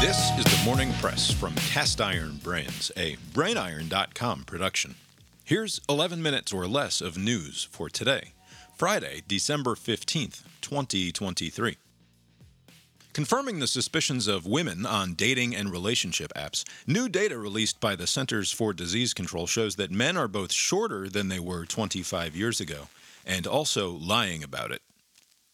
This 0.00 0.30
is 0.38 0.44
the 0.44 0.64
Morning 0.64 0.94
Press 0.94 1.30
from 1.30 1.54
Cast 1.56 2.00
Iron 2.00 2.40
Brains, 2.42 2.90
a 2.96 3.16
brainiron.com 3.34 4.44
production. 4.44 4.94
Here's 5.44 5.82
11 5.90 6.22
minutes 6.22 6.54
or 6.54 6.66
less 6.66 7.02
of 7.02 7.18
news 7.18 7.68
for 7.70 7.90
today, 7.90 8.32
Friday, 8.78 9.20
December 9.28 9.74
15th, 9.74 10.40
2023. 10.62 11.76
Confirming 13.12 13.58
the 13.58 13.66
suspicions 13.66 14.26
of 14.26 14.46
women 14.46 14.86
on 14.86 15.12
dating 15.12 15.54
and 15.54 15.70
relationship 15.70 16.32
apps, 16.34 16.64
new 16.86 17.06
data 17.06 17.36
released 17.36 17.78
by 17.78 17.94
the 17.94 18.06
Centers 18.06 18.50
for 18.50 18.72
Disease 18.72 19.12
Control 19.12 19.46
shows 19.46 19.76
that 19.76 19.90
men 19.90 20.16
are 20.16 20.28
both 20.28 20.50
shorter 20.50 21.10
than 21.10 21.28
they 21.28 21.38
were 21.38 21.66
25 21.66 22.34
years 22.34 22.58
ago 22.58 22.88
and 23.26 23.46
also 23.46 23.90
lying 23.90 24.42
about 24.42 24.70
it. 24.70 24.80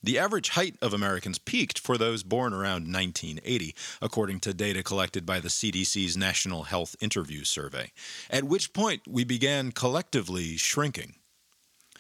The 0.07 0.21
average 0.21 0.51
height 0.51 0.77
of 0.81 0.95
Americans 0.95 1.37
peaked 1.37 1.81
for 1.81 1.99
those 1.99 2.23
born 2.23 2.53
around 2.55 2.85
1980, 2.85 3.75
according 4.01 4.39
to 4.39 4.55
data 4.55 4.85
collected 4.85 5.27
by 5.27 5.41
the 5.41 5.49
CDC's 5.49 6.17
National 6.17 6.63
Health 6.63 6.95
Interview 7.01 7.43
Survey, 7.43 7.91
at 8.31 8.45
which 8.45 8.73
point 8.73 9.03
we 9.09 9.25
began 9.25 9.73
collectively 9.73 10.57
shrinking. 10.59 11.17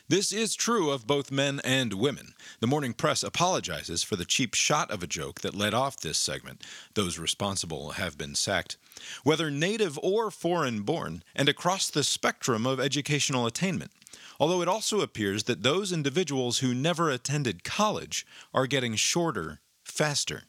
This 0.08 0.30
is 0.30 0.54
true 0.54 0.92
of 0.92 1.08
both 1.08 1.32
men 1.32 1.60
and 1.64 1.94
women. 1.94 2.34
The 2.60 2.68
morning 2.68 2.92
press 2.92 3.24
apologizes 3.24 4.04
for 4.04 4.14
the 4.14 4.24
cheap 4.24 4.54
shot 4.54 4.88
of 4.92 5.02
a 5.02 5.08
joke 5.08 5.40
that 5.40 5.56
led 5.56 5.74
off 5.74 5.96
this 5.96 6.16
segment. 6.16 6.62
Those 6.94 7.18
responsible 7.18 7.90
have 7.90 8.16
been 8.16 8.36
sacked. 8.36 8.76
Whether 9.24 9.50
native 9.50 9.98
or 10.00 10.30
foreign 10.30 10.82
born, 10.82 11.24
and 11.34 11.48
across 11.48 11.90
the 11.90 12.04
spectrum 12.04 12.68
of 12.68 12.78
educational 12.78 13.46
attainment. 13.46 13.90
Although 14.38 14.62
it 14.62 14.68
also 14.68 15.00
appears 15.00 15.44
that 15.44 15.62
those 15.62 15.92
individuals 15.92 16.58
who 16.58 16.74
never 16.74 17.10
attended 17.10 17.64
college 17.64 18.26
are 18.52 18.66
getting 18.66 18.96
shorter 18.96 19.60
faster. 19.84 20.44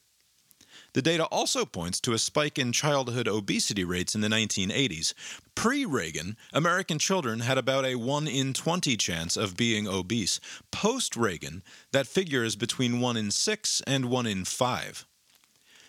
The 0.94 1.02
data 1.02 1.26
also 1.26 1.66
points 1.66 2.00
to 2.02 2.14
a 2.14 2.18
spike 2.18 2.58
in 2.58 2.72
childhood 2.72 3.28
obesity 3.28 3.84
rates 3.84 4.16
in 4.16 4.22
the 4.22 4.30
1980s. 4.30 5.14
Pre 5.54 5.86
Reagan, 5.86 6.38
American 6.54 6.98
children 6.98 7.42
had 7.42 7.58
about 7.58 7.86
a 7.86 7.96
1 7.96 8.28
in 8.28 8.54
20 8.54 8.98
chance 8.98 9.38
of 9.38 9.58
being 9.58 9.88
obese. 9.88 10.40
Post 10.72 11.16
Reagan, 11.16 11.62
that 11.92 12.08
figure 12.08 12.44
is 12.44 12.56
between 12.56 13.00
1 13.00 13.18
in 13.18 13.32
6 13.32 13.82
and 13.86 14.06
1 14.06 14.26
in 14.26 14.46
5. 14.46 15.06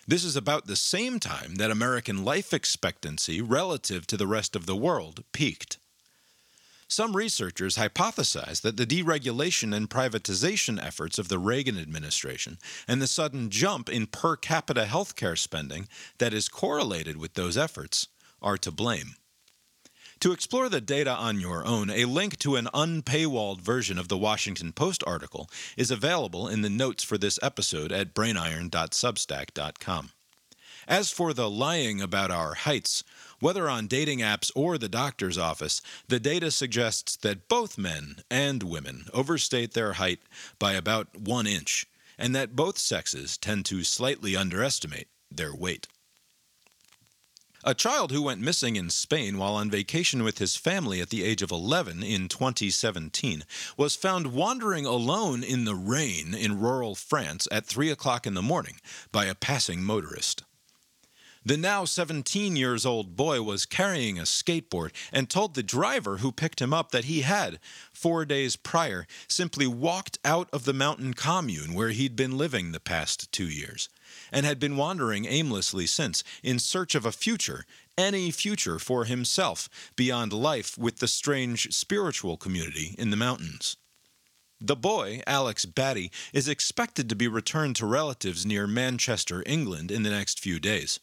This 0.07 0.25
is 0.25 0.37
about 0.37 0.67
the 0.67 0.77
same 0.77 1.21
time 1.21 1.57
that 1.57 1.71
American 1.71 2.25
life 2.25 2.53
expectancy 2.53 3.41
relative 3.41 4.07
to 4.09 4.17
the 4.17 4.27
rest 4.27 4.57
of 4.57 4.67
the 4.67 4.77
world 4.77 5.23
peaked. 5.33 5.79
Some 6.91 7.15
researchers 7.15 7.77
hypothesize 7.77 8.63
that 8.63 8.79
the 8.79 8.87
deregulation 8.87 9.77
and 9.77 9.91
privatization 9.91 10.83
efforts 10.83 11.19
of 11.19 11.29
the 11.29 11.39
Reagan 11.39 11.79
administration 11.79 12.59
and 12.89 13.03
the 13.03 13.07
sudden 13.07 13.51
jump 13.51 13.91
in 13.91 14.07
per 14.07 14.37
capita 14.37 14.87
healthcare 14.89 15.37
spending 15.37 15.87
that 16.17 16.33
is 16.33 16.49
correlated 16.49 17.19
with 17.19 17.35
those 17.35 17.59
efforts 17.59 18.09
are 18.41 18.57
to 18.57 18.71
blame. 18.71 19.17
To 20.21 20.33
explore 20.33 20.71
the 20.71 20.81
data 20.81 21.13
on 21.13 21.39
your 21.41 21.65
own, 21.65 21.91
a 21.91 22.07
link 22.07 22.39
to 22.39 22.57
an 22.57 22.69
unpaywalled 22.73 23.61
version 23.61 23.99
of 23.99 24.09
the 24.09 24.19
Washington 24.19 24.73
Post 24.73 25.05
article 25.07 25.51
is 25.77 25.91
available 25.91 26.49
in 26.49 26.63
the 26.63 26.71
notes 26.71 27.05
for 27.05 27.19
this 27.19 27.39
episode 27.43 27.93
at 27.93 28.15
brainiron.substack.com. 28.15 30.11
As 30.89 31.11
for 31.11 31.35
the 31.35 31.51
lying 31.51 32.01
about 32.01 32.31
our 32.31 32.55
heights, 32.55 33.05
whether 33.41 33.69
on 33.69 33.89
dating 33.89 34.21
apps 34.21 34.51
or 34.55 34.79
the 34.79 34.89
doctor's 34.89 35.37
office, 35.37 35.83
the 36.09 36.19
data 36.19 36.51
suggests 36.51 37.15
that 37.17 37.47
both 37.47 37.77
men 37.77 38.23
and 38.31 38.63
women 38.63 39.05
overstate 39.13 39.75
their 39.75 39.93
height 39.93 40.21
by 40.59 40.73
about 40.73 41.15
one 41.15 41.47
inch, 41.47 41.85
and 42.17 42.35
that 42.35 42.57
both 42.57 42.79
sexes 42.79 43.37
tend 43.37 43.67
to 43.67 43.85
slightly 43.85 44.35
underestimate 44.35 45.09
their 45.31 45.55
weight. 45.55 45.89
A 47.63 47.75
child 47.75 48.11
who 48.11 48.23
went 48.23 48.41
missing 48.41 48.77
in 48.77 48.89
Spain 48.89 49.37
while 49.37 49.57
on 49.57 49.71
vacation 49.71 50.23
with 50.23 50.39
his 50.39 50.57
family 50.57 51.03
at 51.03 51.11
the 51.11 51.23
age 51.23 51.43
of 51.43 51.51
11 51.51 52.03
in 52.03 52.29
2017 52.29 53.45
was 53.77 53.95
found 53.95 54.33
wandering 54.33 54.87
alone 54.87 55.45
in 55.45 55.67
the 55.67 55.75
rain 55.75 56.33
in 56.33 56.59
rural 56.59 56.95
France 56.95 57.47
at 57.53 57.67
3 57.67 57.91
o'clock 57.91 58.27
in 58.27 58.33
the 58.33 58.41
morning 58.41 58.81
by 59.13 59.27
a 59.27 59.35
passing 59.35 59.83
motorist. 59.83 60.45
The 61.45 61.57
now 61.57 61.85
17 61.85 62.57
years 62.57 62.85
old 62.85 63.15
boy 63.15 63.43
was 63.43 63.65
carrying 63.65 64.19
a 64.19 64.23
skateboard 64.23 64.91
and 65.13 65.31
told 65.31 65.55
the 65.55 65.63
driver 65.63 66.19
who 66.19 66.33
picked 66.33 66.61
him 66.61 66.75
up 66.75 66.91
that 66.91 67.05
he 67.05 67.23
had, 67.23 67.61
four 67.93 68.25
days 68.25 68.57
prior, 68.57 69.07
simply 69.29 69.67
walked 69.67 70.19
out 70.25 70.49
of 70.53 70.65
the 70.65 70.73
mountain 70.73 71.15
commune 71.15 71.75
where 71.75 71.91
he'd 71.91 72.17
been 72.17 72.37
living 72.37 72.73
the 72.73 72.81
past 72.81 73.31
two 73.31 73.49
years, 73.49 73.89
and 74.33 74.45
had 74.45 74.59
been 74.59 74.77
wandering 74.77 75.27
aimlessly 75.27 75.87
since, 75.87 76.25
in 76.43 76.59
search 76.59 76.95
of 76.95 77.07
a 77.07 77.13
future, 77.13 77.65
any 77.97 78.31
future 78.33 78.79
for 78.79 79.05
himself, 79.05 79.69
beyond 79.97 80.33
life 80.33 80.77
with 80.77 80.99
the 80.99 81.09
strange 81.09 81.73
spiritual 81.73 82.37
community 82.37 82.95
in 82.99 83.11
the 83.11 83.17
mountains. 83.17 83.77
The 84.61 84.77
boy, 84.77 85.23
Alex 85.25 85.67
Batty, 85.67 86.11
is 86.33 86.49
expected 86.49 87.09
to 87.09 87.15
be 87.15 87.29
returned 87.29 87.77
to 87.77 87.87
relatives 87.87 88.45
near 88.45 88.67
Manchester, 88.67 89.45
England, 89.47 89.93
in 89.93 90.03
the 90.03 90.11
next 90.11 90.41
few 90.41 90.59
days. 90.59 90.99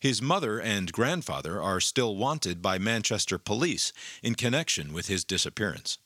His 0.00 0.22
mother 0.22 0.58
and 0.58 0.90
grandfather 0.90 1.60
are 1.60 1.78
still 1.78 2.16
wanted 2.16 2.62
by 2.62 2.78
Manchester 2.78 3.36
police 3.36 3.92
in 4.22 4.34
connection 4.34 4.94
with 4.94 5.08
his 5.08 5.24
disappearance. 5.24 5.98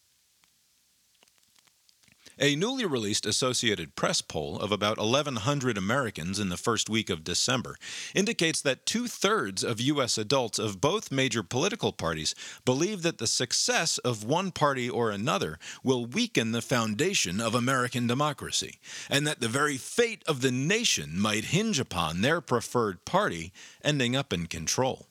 A 2.41 2.57
newly 2.57 2.85
released 2.85 3.27
Associated 3.27 3.95
Press 3.95 4.21
poll 4.21 4.59
of 4.59 4.73
about 4.73 4.99
1,100 4.99 5.79
Americans 5.79 6.41
in 6.41 6.49
the 6.49 6.57
first 6.57 6.91
week 6.91 7.09
of 7.09 7.23
December 7.23 7.77
indicates 8.13 8.61
that 8.63 8.87
two 8.87 9.07
thirds 9.07 9.63
of 9.63 9.81
U.S. 9.81 10.19
adults 10.19 10.59
of 10.59 10.81
both 10.81 11.13
major 11.13 11.45
political 11.45 11.93
parties 11.93 12.35
believe 12.65 13.03
that 13.03 13.19
the 13.19 13.29
success 13.29 13.99
of 13.99 14.25
one 14.25 14.51
party 14.51 14.91
or 14.91 15.13
another 15.13 15.61
will 15.85 16.07
weaken 16.07 16.51
the 16.51 16.61
foundation 16.61 17.41
of 17.41 17.55
American 17.55 18.09
democracy, 18.09 18.81
and 19.09 19.25
that 19.29 19.41
the 19.41 19.47
very 19.47 19.77
fate 19.77 20.25
of 20.27 20.41
the 20.41 20.51
nation 20.51 21.21
might 21.21 21.47
hinge 21.47 21.79
upon 21.79 22.21
their 22.21 22.41
preferred 22.41 23.05
party 23.05 23.53
ending 23.85 24.17
up 24.17 24.33
in 24.33 24.47
control. 24.47 25.07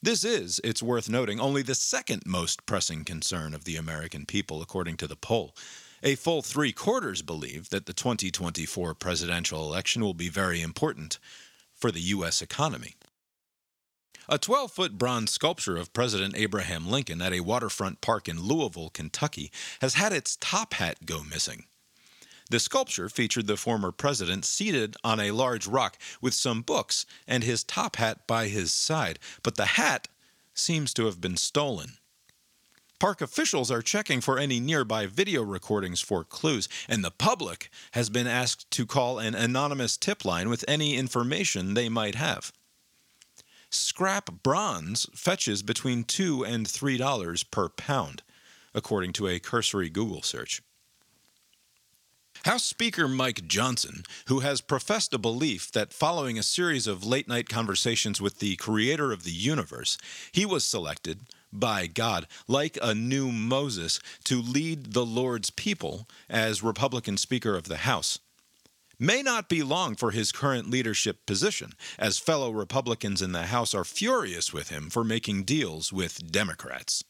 This 0.00 0.22
is, 0.22 0.60
it's 0.62 0.84
worth 0.84 1.08
noting, 1.08 1.40
only 1.40 1.62
the 1.62 1.74
second 1.74 2.22
most 2.24 2.64
pressing 2.64 3.04
concern 3.04 3.54
of 3.54 3.64
the 3.64 3.74
American 3.74 4.24
people, 4.24 4.62
according 4.62 4.98
to 4.98 5.08
the 5.08 5.16
poll. 5.16 5.56
A 6.02 6.14
full 6.14 6.42
three 6.42 6.72
quarters 6.72 7.22
believe 7.22 7.70
that 7.70 7.86
the 7.86 7.92
2024 7.92 8.94
presidential 8.94 9.64
election 9.64 10.02
will 10.02 10.14
be 10.14 10.28
very 10.28 10.62
important 10.62 11.18
for 11.74 11.90
the 11.90 12.00
U.S. 12.00 12.40
economy. 12.40 12.94
A 14.28 14.38
12 14.38 14.70
foot 14.70 14.98
bronze 14.98 15.32
sculpture 15.32 15.76
of 15.76 15.92
President 15.92 16.36
Abraham 16.36 16.88
Lincoln 16.88 17.20
at 17.20 17.32
a 17.32 17.40
waterfront 17.40 18.00
park 18.00 18.28
in 18.28 18.42
Louisville, 18.42 18.90
Kentucky, 18.90 19.50
has 19.80 19.94
had 19.94 20.12
its 20.12 20.36
top 20.36 20.74
hat 20.74 21.04
go 21.04 21.24
missing. 21.24 21.64
The 22.50 22.60
sculpture 22.60 23.08
featured 23.08 23.46
the 23.46 23.56
former 23.56 23.90
president 23.90 24.44
seated 24.44 24.96
on 25.02 25.18
a 25.18 25.32
large 25.32 25.66
rock 25.66 25.98
with 26.20 26.32
some 26.32 26.62
books 26.62 27.06
and 27.26 27.42
his 27.42 27.64
top 27.64 27.96
hat 27.96 28.26
by 28.26 28.46
his 28.46 28.70
side, 28.70 29.18
but 29.42 29.56
the 29.56 29.66
hat 29.66 30.08
seems 30.54 30.94
to 30.94 31.06
have 31.06 31.20
been 31.20 31.36
stolen. 31.36 31.94
Park 32.98 33.20
officials 33.20 33.70
are 33.70 33.80
checking 33.80 34.20
for 34.20 34.38
any 34.38 34.58
nearby 34.58 35.06
video 35.06 35.42
recordings 35.42 36.00
for 36.00 36.24
clues, 36.24 36.68
and 36.88 37.04
the 37.04 37.12
public 37.12 37.70
has 37.92 38.10
been 38.10 38.26
asked 38.26 38.68
to 38.72 38.86
call 38.86 39.20
an 39.20 39.36
anonymous 39.36 39.96
tip 39.96 40.24
line 40.24 40.48
with 40.48 40.64
any 40.66 40.96
information 40.96 41.74
they 41.74 41.88
might 41.88 42.16
have. 42.16 42.52
Scrap 43.70 44.42
bronze 44.42 45.06
fetches 45.14 45.62
between 45.62 46.02
2 46.02 46.44
and 46.44 46.66
$3 46.66 47.50
per 47.50 47.68
pound, 47.68 48.22
according 48.74 49.12
to 49.12 49.28
a 49.28 49.38
cursory 49.38 49.90
Google 49.90 50.22
search. 50.22 50.60
House 52.44 52.64
Speaker 52.64 53.08
Mike 53.08 53.46
Johnson, 53.46 54.04
who 54.26 54.40
has 54.40 54.60
professed 54.60 55.12
a 55.12 55.18
belief 55.18 55.70
that 55.72 55.92
following 55.92 56.38
a 56.38 56.42
series 56.42 56.86
of 56.86 57.04
late 57.04 57.28
night 57.28 57.48
conversations 57.48 58.20
with 58.20 58.38
the 58.38 58.56
creator 58.56 59.12
of 59.12 59.24
the 59.24 59.32
universe, 59.32 59.98
he 60.32 60.46
was 60.46 60.64
selected 60.64 61.26
by 61.52 61.86
God, 61.86 62.26
like 62.46 62.78
a 62.82 62.94
new 62.94 63.30
Moses, 63.32 64.00
to 64.24 64.40
lead 64.40 64.92
the 64.92 65.06
Lord's 65.06 65.50
people 65.50 66.08
as 66.28 66.62
Republican 66.62 67.16
Speaker 67.16 67.56
of 67.56 67.64
the 67.68 67.78
House. 67.78 68.18
May 68.98 69.22
not 69.22 69.48
be 69.48 69.62
long 69.62 69.94
for 69.94 70.10
his 70.10 70.32
current 70.32 70.68
leadership 70.68 71.24
position, 71.24 71.72
as 71.98 72.18
fellow 72.18 72.50
Republicans 72.50 73.22
in 73.22 73.32
the 73.32 73.44
House 73.44 73.72
are 73.74 73.84
furious 73.84 74.52
with 74.52 74.70
him 74.70 74.90
for 74.90 75.04
making 75.04 75.44
deals 75.44 75.92
with 75.92 76.32
Democrats. 76.32 77.04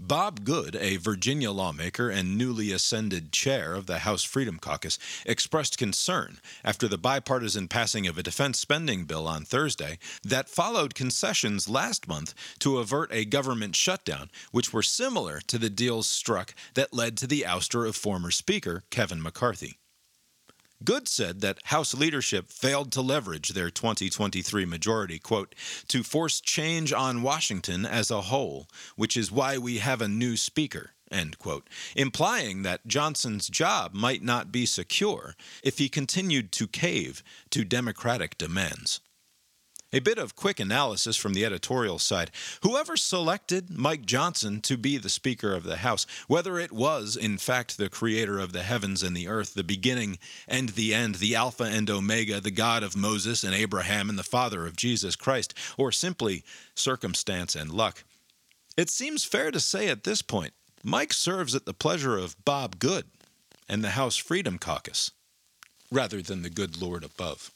Bob 0.00 0.44
Good, 0.44 0.76
a 0.76 0.96
Virginia 0.96 1.50
lawmaker 1.50 2.08
and 2.08 2.38
newly 2.38 2.70
ascended 2.70 3.32
chair 3.32 3.74
of 3.74 3.86
the 3.86 3.98
House 4.00 4.22
Freedom 4.22 4.56
Caucus, 4.60 4.96
expressed 5.26 5.76
concern 5.76 6.38
after 6.62 6.86
the 6.86 6.96
bipartisan 6.96 7.66
passing 7.66 8.06
of 8.06 8.16
a 8.16 8.22
defense 8.22 8.60
spending 8.60 9.06
bill 9.06 9.26
on 9.26 9.44
Thursday 9.44 9.98
that 10.22 10.48
followed 10.48 10.94
concessions 10.94 11.68
last 11.68 12.06
month 12.06 12.32
to 12.60 12.78
avert 12.78 13.10
a 13.12 13.24
government 13.24 13.74
shutdown, 13.74 14.30
which 14.52 14.72
were 14.72 14.84
similar 14.84 15.40
to 15.40 15.58
the 15.58 15.70
deals 15.70 16.06
struck 16.06 16.54
that 16.74 16.94
led 16.94 17.16
to 17.16 17.26
the 17.26 17.44
ouster 17.44 17.86
of 17.86 17.96
former 17.96 18.30
Speaker 18.30 18.84
Kevin 18.90 19.20
McCarthy. 19.20 19.78
Good 20.84 21.08
said 21.08 21.40
that 21.40 21.58
House 21.64 21.92
leadership 21.92 22.52
failed 22.52 22.92
to 22.92 23.00
leverage 23.00 23.48
their 23.48 23.68
2023 23.68 24.64
majority, 24.64 25.18
quote, 25.18 25.56
to 25.88 26.04
force 26.04 26.40
change 26.40 26.92
on 26.92 27.22
Washington 27.22 27.84
as 27.84 28.12
a 28.12 28.22
whole, 28.22 28.68
which 28.94 29.16
is 29.16 29.32
why 29.32 29.58
we 29.58 29.78
have 29.78 30.00
a 30.00 30.06
new 30.06 30.36
speaker, 30.36 30.92
end 31.10 31.36
quote, 31.38 31.68
implying 31.96 32.62
that 32.62 32.86
Johnson's 32.86 33.48
job 33.48 33.92
might 33.92 34.22
not 34.22 34.52
be 34.52 34.66
secure 34.66 35.34
if 35.64 35.78
he 35.78 35.88
continued 35.88 36.52
to 36.52 36.68
cave 36.68 37.24
to 37.50 37.64
Democratic 37.64 38.38
demands. 38.38 39.00
A 39.90 40.00
bit 40.00 40.18
of 40.18 40.36
quick 40.36 40.60
analysis 40.60 41.16
from 41.16 41.32
the 41.32 41.46
editorial 41.46 41.98
side. 41.98 42.30
Whoever 42.62 42.94
selected 42.94 43.78
Mike 43.78 44.04
Johnson 44.04 44.60
to 44.62 44.76
be 44.76 44.98
the 44.98 45.08
Speaker 45.08 45.54
of 45.54 45.64
the 45.64 45.78
House, 45.78 46.06
whether 46.26 46.58
it 46.58 46.72
was, 46.72 47.16
in 47.16 47.38
fact, 47.38 47.78
the 47.78 47.88
creator 47.88 48.38
of 48.38 48.52
the 48.52 48.64
heavens 48.64 49.02
and 49.02 49.16
the 49.16 49.28
earth, 49.28 49.54
the 49.54 49.64
beginning 49.64 50.18
and 50.46 50.70
the 50.70 50.92
end, 50.92 51.14
the 51.16 51.34
Alpha 51.34 51.64
and 51.64 51.88
Omega, 51.88 52.38
the 52.38 52.50
God 52.50 52.82
of 52.82 52.96
Moses 52.96 53.42
and 53.42 53.54
Abraham 53.54 54.10
and 54.10 54.18
the 54.18 54.22
Father 54.22 54.66
of 54.66 54.76
Jesus 54.76 55.16
Christ, 55.16 55.54
or 55.78 55.90
simply 55.90 56.44
circumstance 56.74 57.56
and 57.56 57.70
luck, 57.70 58.04
it 58.76 58.90
seems 58.90 59.24
fair 59.24 59.50
to 59.50 59.58
say 59.58 59.88
at 59.88 60.04
this 60.04 60.20
point 60.20 60.52
Mike 60.84 61.14
serves 61.14 61.54
at 61.54 61.64
the 61.64 61.72
pleasure 61.72 62.18
of 62.18 62.36
Bob 62.44 62.78
Good 62.78 63.06
and 63.70 63.82
the 63.82 63.90
House 63.90 64.16
Freedom 64.16 64.58
Caucus, 64.58 65.12
rather 65.90 66.20
than 66.20 66.42
the 66.42 66.50
good 66.50 66.80
Lord 66.80 67.04
above. 67.04 67.50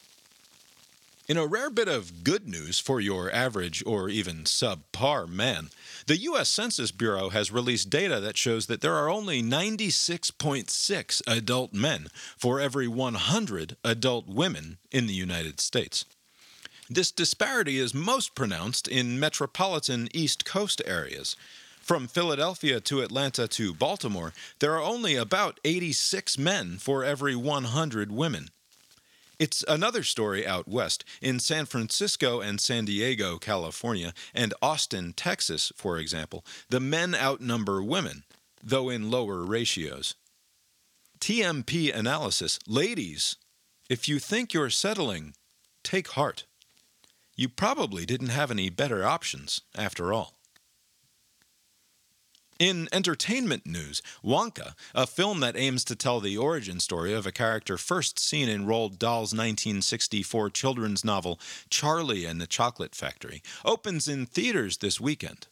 In 1.28 1.36
a 1.36 1.46
rare 1.46 1.70
bit 1.70 1.86
of 1.86 2.24
good 2.24 2.48
news 2.48 2.80
for 2.80 3.00
your 3.00 3.32
average 3.32 3.80
or 3.86 4.08
even 4.08 4.42
subpar 4.42 5.28
man, 5.28 5.70
the 6.08 6.16
U.S. 6.16 6.48
Census 6.48 6.90
Bureau 6.90 7.28
has 7.28 7.52
released 7.52 7.90
data 7.90 8.18
that 8.18 8.36
shows 8.36 8.66
that 8.66 8.80
there 8.80 8.96
are 8.96 9.08
only 9.08 9.40
96.6 9.40 11.22
adult 11.28 11.72
men 11.72 12.08
for 12.36 12.58
every 12.58 12.88
100 12.88 13.76
adult 13.84 14.26
women 14.26 14.78
in 14.90 15.06
the 15.06 15.14
United 15.14 15.60
States. 15.60 16.04
This 16.90 17.12
disparity 17.12 17.78
is 17.78 17.94
most 17.94 18.34
pronounced 18.34 18.88
in 18.88 19.20
metropolitan 19.20 20.08
East 20.12 20.44
Coast 20.44 20.82
areas. 20.84 21.36
From 21.80 22.08
Philadelphia 22.08 22.80
to 22.80 23.00
Atlanta 23.00 23.46
to 23.46 23.72
Baltimore, 23.72 24.32
there 24.58 24.74
are 24.74 24.82
only 24.82 25.14
about 25.14 25.60
86 25.64 26.36
men 26.36 26.78
for 26.78 27.04
every 27.04 27.36
100 27.36 28.10
women. 28.10 28.50
It's 29.42 29.64
another 29.66 30.04
story 30.04 30.46
out 30.46 30.68
west. 30.68 31.04
In 31.20 31.40
San 31.40 31.66
Francisco 31.66 32.40
and 32.40 32.60
San 32.60 32.84
Diego, 32.84 33.38
California, 33.38 34.14
and 34.32 34.54
Austin, 34.62 35.14
Texas, 35.14 35.72
for 35.74 35.98
example, 35.98 36.44
the 36.68 36.78
men 36.78 37.12
outnumber 37.12 37.82
women, 37.82 38.22
though 38.62 38.88
in 38.88 39.10
lower 39.10 39.44
ratios. 39.44 40.14
TMP 41.18 41.92
analysis 41.92 42.60
Ladies, 42.68 43.34
if 43.90 44.06
you 44.06 44.20
think 44.20 44.54
you're 44.54 44.70
settling, 44.70 45.34
take 45.82 46.10
heart. 46.10 46.44
You 47.34 47.48
probably 47.48 48.06
didn't 48.06 48.28
have 48.28 48.52
any 48.52 48.70
better 48.70 49.04
options, 49.04 49.62
after 49.74 50.12
all. 50.12 50.34
In 52.58 52.88
entertainment 52.92 53.66
news, 53.66 54.02
Wonka, 54.22 54.74
a 54.94 55.06
film 55.06 55.40
that 55.40 55.56
aims 55.56 55.84
to 55.84 55.96
tell 55.96 56.20
the 56.20 56.36
origin 56.36 56.80
story 56.80 57.12
of 57.12 57.26
a 57.26 57.32
character 57.32 57.76
first 57.76 58.18
seen 58.18 58.48
in 58.48 58.66
Roald 58.66 58.98
Dahl's 58.98 59.32
1964 59.32 60.50
children's 60.50 61.04
novel 61.04 61.40
Charlie 61.70 62.24
and 62.24 62.40
the 62.40 62.46
Chocolate 62.46 62.94
Factory, 62.94 63.42
opens 63.64 64.06
in 64.06 64.26
theaters 64.26 64.78
this 64.78 65.00
weekend. 65.00 65.48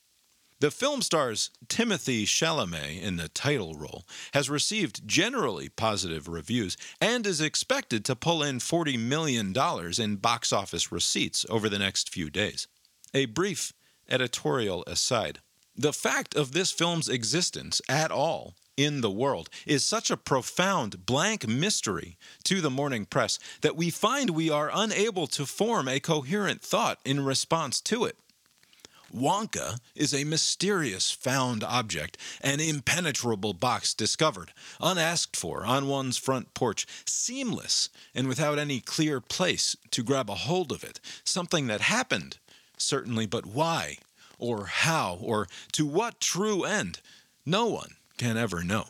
The 0.61 0.71
film 0.71 1.01
stars 1.01 1.51
Timothy 1.69 2.27
Chalamet 2.27 3.01
in 3.01 3.17
the 3.17 3.31
title 3.31 3.75
role, 3.75 4.07
has 4.35 4.51
received 4.51 5.09
generally 5.09 5.71
positive 5.71 6.29
reviews, 6.29 6.77
and 7.01 7.27
is 7.27 7.41
expected 7.41 8.05
to 8.05 8.15
pull 8.15 8.43
in 8.43 8.59
$40 8.59 8.99
million 8.99 9.55
in 9.99 10.17
box 10.17 10.53
office 10.53 10.93
receipts 10.93 11.47
over 11.49 11.71
the 11.71 11.79
next 11.79 12.13
few 12.13 12.29
days. 12.29 12.69
A 13.15 13.25
brief 13.25 13.73
editorial 14.09 14.85
aside. 14.87 15.41
The 15.77 15.93
fact 15.93 16.35
of 16.35 16.53
this 16.53 16.71
film's 16.71 17.09
existence 17.09 17.81
at 17.89 18.11
all 18.11 18.55
in 18.77 19.01
the 19.01 19.11
world 19.11 19.49
is 19.67 19.85
such 19.85 20.11
a 20.11 20.17
profound 20.17 21.07
blank 21.07 21.47
mystery 21.47 22.17
to 22.45 22.61
the 22.61 22.71
morning 22.71 23.05
press 23.05 23.39
that 23.61 23.77
we 23.77 23.91
find 23.91 24.31
we 24.31 24.51
are 24.51 24.71
unable 24.73 25.27
to 25.29 25.47
form 25.47 25.87
a 25.89 26.01
coherent 26.01 26.63
thought 26.63 26.99
in 27.05 27.25
response 27.25 27.81
to 27.83 28.05
it. 28.05 28.17
Wonka 29.15 29.79
is 29.95 30.15
a 30.15 30.25
mysterious 30.25 31.11
found 31.11 31.65
object, 31.65 32.17
an 32.41 32.61
impenetrable 32.61 33.53
box 33.53 33.93
discovered, 33.93 34.53
unasked 34.81 35.37
for, 35.37 35.67
on 35.67 35.89
one's 35.89 36.17
front 36.17 36.55
porch, 36.55 36.87
seamless 37.07 37.89
and 38.15 38.29
without 38.29 38.59
any 38.59 38.81
clear 38.81 39.21
place 39.21 39.77
to 39.91 40.05
grab 40.05 40.31
a 40.31 40.35
hold 40.35 40.71
of 40.71 40.85
it. 40.85 41.01
Something 41.25 41.67
that 41.67 41.81
happened, 41.81 42.39
certainly, 42.77 43.27
but 43.27 43.47
why? 43.47 43.99
Or 44.41 44.67
how, 44.67 45.19
or 45.23 45.47
to 45.73 45.87
what 45.87 46.21
true 46.21 46.65
end, 46.65 47.01
no 47.47 47.67
one 47.67 47.91
can 48.19 48.37
ever 48.37 48.65
know. 48.65 48.87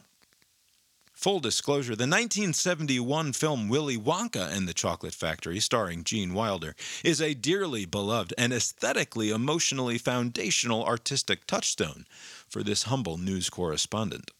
Full 1.12 1.40
disclosure 1.40 1.94
the 1.94 2.04
1971 2.04 3.34
film 3.34 3.68
Willy 3.68 3.98
Wonka 3.98 4.56
and 4.56 4.66
the 4.66 4.72
Chocolate 4.72 5.12
Factory, 5.12 5.60
starring 5.60 6.02
Gene 6.02 6.32
Wilder, 6.32 6.74
is 7.04 7.20
a 7.20 7.34
dearly 7.34 7.84
beloved 7.84 8.32
and 8.38 8.54
aesthetically 8.54 9.28
emotionally 9.28 9.98
foundational 9.98 10.82
artistic 10.82 11.46
touchstone 11.46 12.06
for 12.48 12.62
this 12.62 12.84
humble 12.84 13.18
news 13.18 13.50
correspondent. 13.50 14.30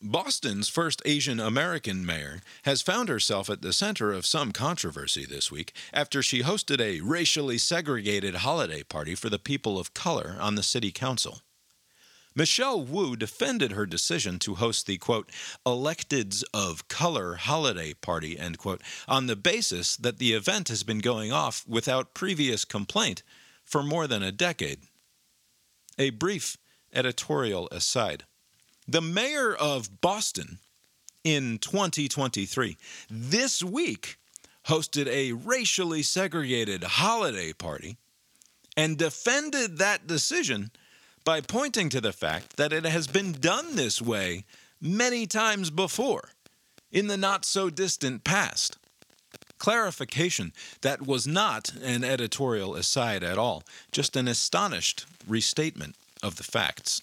Boston's 0.00 0.68
first 0.68 1.02
Asian 1.04 1.40
American 1.40 2.06
mayor 2.06 2.40
has 2.62 2.82
found 2.82 3.08
herself 3.08 3.50
at 3.50 3.62
the 3.62 3.72
center 3.72 4.12
of 4.12 4.24
some 4.24 4.52
controversy 4.52 5.26
this 5.26 5.50
week 5.50 5.72
after 5.92 6.22
she 6.22 6.42
hosted 6.42 6.80
a 6.80 7.00
racially 7.00 7.58
segregated 7.58 8.36
holiday 8.36 8.84
party 8.84 9.16
for 9.16 9.28
the 9.28 9.40
people 9.40 9.76
of 9.76 9.94
color 9.94 10.36
on 10.38 10.54
the 10.54 10.62
city 10.62 10.92
council. 10.92 11.40
Michelle 12.36 12.80
Wu 12.80 13.16
defended 13.16 13.72
her 13.72 13.86
decision 13.86 14.38
to 14.38 14.54
host 14.54 14.86
the 14.86 14.98
quote, 14.98 15.32
electeds 15.66 16.44
of 16.54 16.86
color 16.86 17.34
holiday 17.34 17.92
party, 17.94 18.38
end 18.38 18.56
quote, 18.56 18.82
on 19.08 19.26
the 19.26 19.34
basis 19.34 19.96
that 19.96 20.18
the 20.18 20.32
event 20.32 20.68
has 20.68 20.84
been 20.84 21.00
going 21.00 21.32
off 21.32 21.64
without 21.66 22.14
previous 22.14 22.64
complaint 22.64 23.24
for 23.64 23.82
more 23.82 24.06
than 24.06 24.22
a 24.22 24.30
decade. 24.30 24.78
A 25.98 26.10
brief 26.10 26.56
editorial 26.92 27.68
aside. 27.72 28.22
The 28.90 29.02
mayor 29.02 29.54
of 29.54 30.00
Boston 30.00 30.60
in 31.22 31.58
2023 31.58 32.78
this 33.10 33.62
week 33.62 34.16
hosted 34.66 35.06
a 35.08 35.32
racially 35.32 36.02
segregated 36.02 36.82
holiday 36.82 37.52
party 37.52 37.98
and 38.78 38.96
defended 38.96 39.76
that 39.76 40.06
decision 40.06 40.70
by 41.22 41.42
pointing 41.42 41.90
to 41.90 42.00
the 42.00 42.14
fact 42.14 42.56
that 42.56 42.72
it 42.72 42.86
has 42.86 43.06
been 43.06 43.32
done 43.32 43.76
this 43.76 44.00
way 44.00 44.44
many 44.80 45.26
times 45.26 45.68
before 45.68 46.30
in 46.90 47.08
the 47.08 47.18
not 47.18 47.44
so 47.44 47.68
distant 47.68 48.24
past. 48.24 48.78
Clarification 49.58 50.54
that 50.80 51.06
was 51.06 51.26
not 51.26 51.74
an 51.82 52.04
editorial 52.04 52.74
aside 52.74 53.22
at 53.22 53.36
all, 53.36 53.64
just 53.92 54.16
an 54.16 54.26
astonished 54.28 55.04
restatement 55.26 55.94
of 56.22 56.36
the 56.36 56.44
facts. 56.44 57.02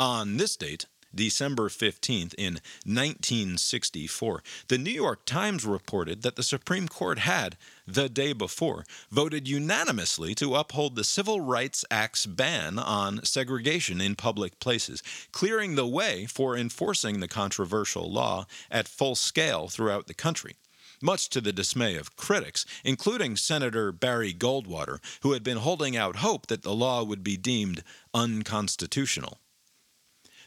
On 0.00 0.38
this 0.38 0.56
date, 0.56 0.86
December 1.14 1.68
15th, 1.68 2.34
in 2.36 2.54
1964, 2.84 4.42
the 4.66 4.76
New 4.76 4.90
York 4.90 5.24
Times 5.24 5.64
reported 5.64 6.22
that 6.22 6.34
the 6.34 6.42
Supreme 6.42 6.88
Court 6.88 7.20
had, 7.20 7.56
the 7.86 8.08
day 8.08 8.32
before, 8.32 8.84
voted 9.12 9.46
unanimously 9.46 10.34
to 10.34 10.56
uphold 10.56 10.96
the 10.96 11.04
Civil 11.04 11.40
Rights 11.40 11.84
Act's 11.92 12.26
ban 12.26 12.80
on 12.80 13.24
segregation 13.24 14.00
in 14.00 14.16
public 14.16 14.58
places, 14.58 15.00
clearing 15.30 15.76
the 15.76 15.86
way 15.86 16.26
for 16.26 16.56
enforcing 16.56 17.20
the 17.20 17.28
controversial 17.28 18.10
law 18.10 18.46
at 18.72 18.88
full 18.88 19.14
scale 19.14 19.68
throughout 19.68 20.08
the 20.08 20.14
country 20.14 20.56
much 21.02 21.28
to 21.28 21.40
the 21.40 21.52
dismay 21.52 21.96
of 21.96 22.16
critics, 22.16 22.64
including 22.82 23.36
Senator 23.36 23.92
Barry 23.92 24.32
Goldwater, 24.32 25.00
who 25.20 25.32
had 25.32 25.42
been 25.42 25.58
holding 25.58 25.96
out 25.96 26.16
hope 26.16 26.46
that 26.46 26.62
the 26.62 26.74
law 26.74 27.02
would 27.02 27.22
be 27.22 27.36
deemed 27.36 27.82
unconstitutional. 28.14 29.38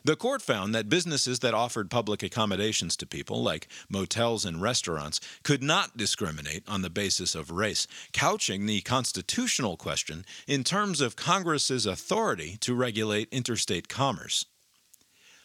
The 0.07 0.15
court 0.15 0.41
found 0.41 0.73
that 0.73 0.87
businesses 0.87 1.39
that 1.39 1.53
offered 1.53 1.91
public 1.91 2.23
accommodations 2.23 2.95
to 2.95 3.05
people, 3.05 3.43
like 3.43 3.67
motels 3.89 4.45
and 4.45 4.61
restaurants, 4.61 5.19
could 5.43 5.61
not 5.61 5.97
discriminate 5.97 6.63
on 6.65 6.81
the 6.81 6.89
basis 6.89 7.35
of 7.35 7.51
race, 7.51 7.87
couching 8.13 8.67
the 8.67 8.79
constitutional 8.79 9.75
question 9.75 10.23
in 10.47 10.63
terms 10.63 11.01
of 11.01 11.17
Congress's 11.17 11.85
authority 11.85 12.55
to 12.61 12.73
regulate 12.73 13.27
interstate 13.33 13.89
commerce. 13.89 14.45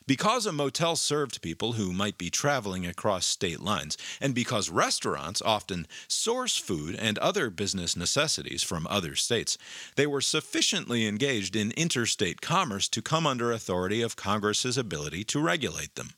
Because 0.06 0.46
a 0.46 0.52
motel 0.52 0.96
served 0.96 1.42
people 1.42 1.72
who 1.72 1.92
might 1.92 2.18
be 2.18 2.30
traveling 2.30 2.86
across 2.86 3.24
state 3.26 3.60
lines, 3.60 3.96
and 4.20 4.34
because 4.34 4.70
restaurants 4.70 5.42
often 5.42 5.86
source 6.08 6.56
food 6.56 6.96
and 6.96 7.18
other 7.18 7.50
business 7.50 7.96
necessities 7.96 8.62
from 8.62 8.86
other 8.90 9.14
states, 9.14 9.58
they 9.96 10.06
were 10.06 10.20
sufficiently 10.20 11.06
engaged 11.06 11.54
in 11.54 11.72
interstate 11.72 12.40
commerce 12.40 12.88
to 12.88 13.02
come 13.02 13.26
under 13.26 13.52
authority 13.52 14.02
of 14.02 14.16
Congress's 14.16 14.76
ability 14.76 15.24
to 15.24 15.40
regulate 15.40 15.94
them. 15.94 16.10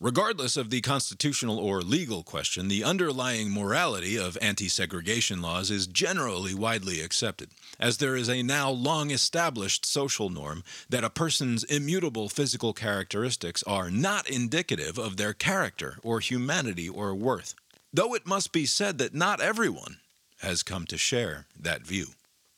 Regardless 0.00 0.56
of 0.56 0.70
the 0.70 0.80
constitutional 0.80 1.58
or 1.58 1.82
legal 1.82 2.22
question, 2.22 2.68
the 2.68 2.84
underlying 2.84 3.50
morality 3.50 4.16
of 4.16 4.38
anti 4.40 4.68
segregation 4.68 5.42
laws 5.42 5.72
is 5.72 5.88
generally 5.88 6.54
widely 6.54 7.00
accepted, 7.00 7.50
as 7.80 7.96
there 7.96 8.14
is 8.14 8.28
a 8.28 8.44
now 8.44 8.70
long 8.70 9.10
established 9.10 9.84
social 9.84 10.30
norm 10.30 10.62
that 10.88 11.02
a 11.02 11.10
person's 11.10 11.64
immutable 11.64 12.28
physical 12.28 12.72
characteristics 12.72 13.64
are 13.64 13.90
not 13.90 14.30
indicative 14.30 14.98
of 14.98 15.16
their 15.16 15.32
character 15.32 15.98
or 16.04 16.20
humanity 16.20 16.88
or 16.88 17.12
worth. 17.12 17.56
Though 17.92 18.14
it 18.14 18.24
must 18.24 18.52
be 18.52 18.66
said 18.66 18.98
that 18.98 19.14
not 19.14 19.40
everyone 19.40 19.98
has 20.42 20.62
come 20.62 20.86
to 20.86 20.96
share 20.96 21.46
that 21.58 21.84
view. 21.84 22.06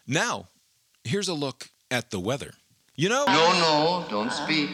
Now, 0.07 0.49
here's 1.05 1.29
a 1.29 1.35
look 1.35 1.71
at 1.91 2.11
the 2.11 2.21
weather. 2.21 2.53
You 2.97 3.09
know. 3.09 3.25
No, 3.25 3.53
no, 3.53 4.07
don't 4.11 4.31
speak. 4.31 4.69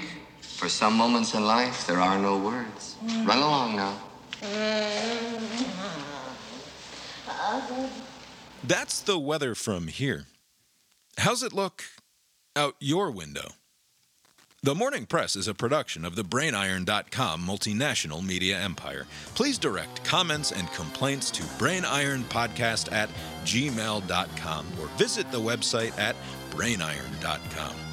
For 0.56 0.70
some 0.70 0.94
moments 0.94 1.34
in 1.34 1.44
life, 1.44 1.86
there 1.86 2.00
are 2.00 2.18
no 2.18 2.38
words. 2.38 2.96
Run 3.24 3.38
along 3.38 3.76
now. 3.76 3.94
That's 8.64 9.00
the 9.00 9.18
weather 9.18 9.54
from 9.54 9.88
here. 9.88 10.24
How's 11.18 11.42
it 11.42 11.52
look 11.52 11.84
out 12.56 12.74
your 12.80 13.10
window? 13.10 13.52
The 14.62 14.74
Morning 14.74 15.04
Press 15.04 15.36
is 15.36 15.46
a 15.46 15.54
production 15.54 16.06
of 16.06 16.16
the 16.16 16.24
BrainIron.com 16.24 17.46
multinational 17.46 18.24
media 18.24 18.58
empire. 18.58 19.06
Please 19.34 19.58
direct 19.58 20.02
comments 20.04 20.52
and 20.52 20.72
complaints 20.72 21.30
to 21.32 21.42
brainironpodcast 21.60 22.90
at 22.92 23.10
gmail.com 23.44 24.66
or 24.80 24.86
visit 24.96 25.30
the 25.30 25.40
website 25.40 25.96
at 25.98 26.16
brainiron.com. 26.50 27.85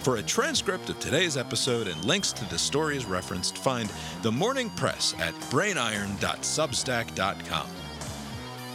For 0.00 0.16
a 0.16 0.22
transcript 0.22 0.88
of 0.88 0.98
today's 0.98 1.36
episode 1.36 1.86
and 1.86 2.02
links 2.06 2.32
to 2.32 2.48
the 2.48 2.56
stories 2.56 3.04
referenced, 3.04 3.58
find 3.58 3.92
The 4.22 4.32
Morning 4.32 4.70
Press 4.70 5.14
at 5.18 5.34
brainiron.substack.com. 5.50 7.66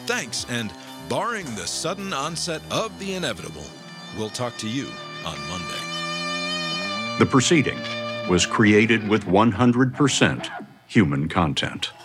Thanks, 0.05 0.45
and 0.49 0.71
barring 1.09 1.45
the 1.55 1.65
sudden 1.65 2.13
onset 2.13 2.61
of 2.69 2.99
the 2.99 3.15
inevitable, 3.15 3.65
we'll 4.15 4.29
talk 4.29 4.55
to 4.57 4.69
you 4.69 4.87
on 5.25 5.39
Monday. 5.49 5.81
The 7.17 7.25
proceeding 7.25 7.79
was 8.29 8.45
created 8.45 9.09
with 9.09 9.25
100% 9.25 10.67
human 10.85 11.27
content. 11.27 11.91